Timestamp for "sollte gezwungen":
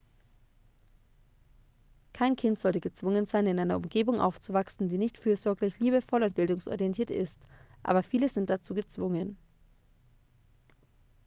2.57-3.27